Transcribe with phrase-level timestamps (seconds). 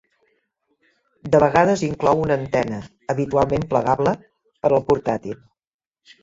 [1.35, 2.79] De vegades inclou una antena,
[3.15, 4.15] habitualment plegable,
[4.65, 5.39] per al portàtil.